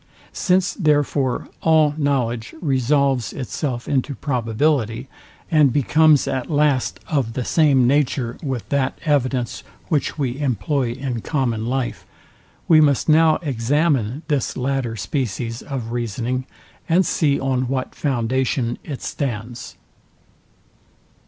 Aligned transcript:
Since 0.33 0.73
therefore 0.73 1.47
all 1.61 1.93
knowledge 1.95 2.55
resolves 2.59 3.33
itself 3.33 3.87
into 3.87 4.15
probability, 4.15 5.07
and 5.51 5.71
becomes 5.71 6.27
at 6.27 6.49
last 6.49 6.99
of 7.07 7.33
the 7.33 7.45
same 7.45 7.85
nature 7.85 8.35
with 8.41 8.67
that 8.69 8.97
evidence, 9.05 9.61
which 9.89 10.17
we 10.17 10.39
employ 10.39 10.93
in 10.93 11.21
common 11.21 11.67
life, 11.67 12.03
we 12.67 12.81
must 12.81 13.09
now 13.09 13.35
examine 13.43 14.23
this 14.27 14.57
latter 14.57 14.95
species 14.95 15.61
of 15.61 15.91
reasoning, 15.91 16.47
and 16.89 17.05
see 17.05 17.39
on 17.39 17.67
what 17.67 17.93
foundation 17.93 18.79
it 18.83 19.03
stands. 19.03 19.75